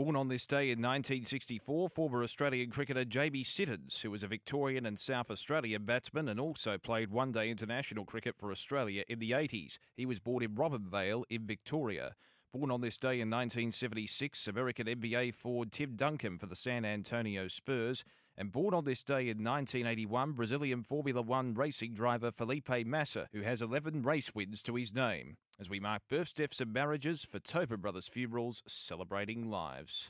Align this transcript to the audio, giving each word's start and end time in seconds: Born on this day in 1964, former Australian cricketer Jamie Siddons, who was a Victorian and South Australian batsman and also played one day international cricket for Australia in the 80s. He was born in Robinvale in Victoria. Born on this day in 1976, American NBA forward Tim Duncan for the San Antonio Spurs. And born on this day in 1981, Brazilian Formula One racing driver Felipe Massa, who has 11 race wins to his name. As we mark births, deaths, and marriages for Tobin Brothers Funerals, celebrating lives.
Born 0.00 0.16
on 0.16 0.28
this 0.28 0.46
day 0.46 0.70
in 0.70 0.78
1964, 0.78 1.90
former 1.90 2.22
Australian 2.22 2.70
cricketer 2.70 3.04
Jamie 3.04 3.44
Siddons, 3.44 4.00
who 4.00 4.10
was 4.10 4.22
a 4.22 4.28
Victorian 4.28 4.86
and 4.86 4.98
South 4.98 5.30
Australian 5.30 5.84
batsman 5.84 6.30
and 6.30 6.40
also 6.40 6.78
played 6.78 7.10
one 7.10 7.32
day 7.32 7.50
international 7.50 8.06
cricket 8.06 8.34
for 8.38 8.50
Australia 8.50 9.04
in 9.08 9.18
the 9.18 9.32
80s. 9.32 9.76
He 9.98 10.06
was 10.06 10.18
born 10.18 10.42
in 10.42 10.54
Robinvale 10.54 11.24
in 11.28 11.46
Victoria. 11.46 12.14
Born 12.50 12.70
on 12.70 12.80
this 12.80 12.96
day 12.96 13.20
in 13.20 13.28
1976, 13.28 14.48
American 14.48 14.86
NBA 14.86 15.34
forward 15.34 15.70
Tim 15.70 15.96
Duncan 15.96 16.38
for 16.38 16.46
the 16.46 16.56
San 16.56 16.86
Antonio 16.86 17.46
Spurs. 17.46 18.02
And 18.40 18.50
born 18.50 18.72
on 18.72 18.86
this 18.86 19.02
day 19.02 19.28
in 19.28 19.44
1981, 19.44 20.32
Brazilian 20.32 20.82
Formula 20.82 21.20
One 21.20 21.52
racing 21.52 21.92
driver 21.92 22.30
Felipe 22.30 22.86
Massa, 22.86 23.28
who 23.34 23.42
has 23.42 23.60
11 23.60 24.00
race 24.02 24.34
wins 24.34 24.62
to 24.62 24.76
his 24.76 24.94
name. 24.94 25.36
As 25.58 25.68
we 25.68 25.78
mark 25.78 26.00
births, 26.08 26.32
deaths, 26.32 26.62
and 26.62 26.72
marriages 26.72 27.22
for 27.22 27.38
Tobin 27.38 27.82
Brothers 27.82 28.08
Funerals, 28.08 28.62
celebrating 28.66 29.50
lives. 29.50 30.08